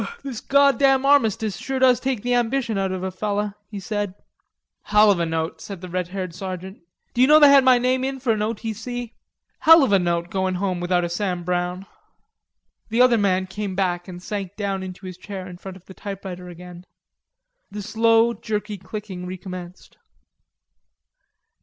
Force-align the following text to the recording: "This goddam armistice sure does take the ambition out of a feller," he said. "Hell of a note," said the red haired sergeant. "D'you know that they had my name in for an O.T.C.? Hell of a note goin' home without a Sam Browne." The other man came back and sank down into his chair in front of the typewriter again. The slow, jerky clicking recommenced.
"This 0.23 0.41
goddam 0.41 1.05
armistice 1.05 1.57
sure 1.57 1.77
does 1.77 1.99
take 1.99 2.23
the 2.23 2.33
ambition 2.33 2.75
out 2.75 2.91
of 2.91 3.03
a 3.03 3.11
feller," 3.11 3.53
he 3.69 3.79
said. 3.79 4.15
"Hell 4.85 5.11
of 5.11 5.19
a 5.19 5.27
note," 5.27 5.61
said 5.61 5.79
the 5.79 5.89
red 5.89 6.07
haired 6.07 6.33
sergeant. 6.33 6.81
"D'you 7.13 7.27
know 7.27 7.39
that 7.39 7.45
they 7.45 7.53
had 7.53 7.63
my 7.63 7.77
name 7.77 8.03
in 8.03 8.19
for 8.19 8.33
an 8.33 8.41
O.T.C.? 8.41 9.13
Hell 9.59 9.83
of 9.83 9.91
a 9.93 9.99
note 9.99 10.31
goin' 10.31 10.55
home 10.55 10.79
without 10.79 11.03
a 11.03 11.07
Sam 11.09 11.43
Browne." 11.43 11.85
The 12.89 12.99
other 13.03 13.19
man 13.19 13.45
came 13.45 13.75
back 13.75 14.07
and 14.07 14.23
sank 14.23 14.55
down 14.55 14.81
into 14.81 15.05
his 15.05 15.17
chair 15.19 15.45
in 15.47 15.57
front 15.59 15.77
of 15.77 15.85
the 15.85 15.93
typewriter 15.93 16.49
again. 16.49 16.87
The 17.69 17.83
slow, 17.83 18.33
jerky 18.33 18.79
clicking 18.79 19.27
recommenced. 19.27 19.97